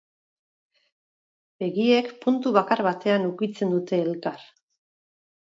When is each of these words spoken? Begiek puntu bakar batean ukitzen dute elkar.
Begiek 1.63 2.09
puntu 2.23 2.55
bakar 2.57 2.83
batean 2.89 3.29
ukitzen 3.29 3.77
dute 3.77 4.01
elkar. 4.09 4.43